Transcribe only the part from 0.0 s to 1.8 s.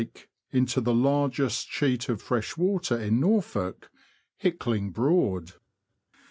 dyke, into the largest